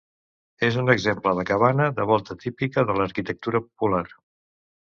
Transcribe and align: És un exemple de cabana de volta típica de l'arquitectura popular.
És 0.67 0.77
un 0.83 0.87
exemple 0.93 1.33
de 1.41 1.45
cabana 1.49 1.87
de 2.01 2.07
volta 2.13 2.39
típica 2.47 2.87
de 2.89 2.99
l'arquitectura 3.01 3.65
popular. 3.69 4.05